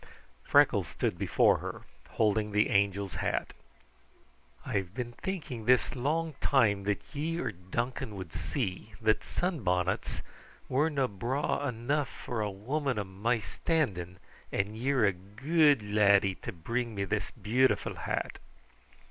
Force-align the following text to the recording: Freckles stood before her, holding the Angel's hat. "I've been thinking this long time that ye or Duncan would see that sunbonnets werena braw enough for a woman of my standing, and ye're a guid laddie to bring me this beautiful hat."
Freckles 0.43 0.87
stood 0.87 1.15
before 1.19 1.59
her, 1.59 1.83
holding 2.13 2.51
the 2.51 2.71
Angel's 2.71 3.13
hat. 3.21 3.53
"I've 4.65 4.95
been 4.95 5.11
thinking 5.11 5.65
this 5.65 5.93
long 5.95 6.33
time 6.41 6.85
that 6.85 7.03
ye 7.13 7.39
or 7.39 7.51
Duncan 7.51 8.15
would 8.15 8.33
see 8.33 8.95
that 8.99 9.23
sunbonnets 9.23 10.23
werena 10.67 11.07
braw 11.07 11.67
enough 11.67 12.09
for 12.09 12.41
a 12.41 12.49
woman 12.49 12.97
of 12.97 13.05
my 13.05 13.37
standing, 13.37 14.17
and 14.51 14.75
ye're 14.75 15.05
a 15.05 15.11
guid 15.13 15.83
laddie 15.83 16.33
to 16.33 16.51
bring 16.51 16.95
me 16.95 17.03
this 17.03 17.29
beautiful 17.29 17.93
hat." 17.93 18.39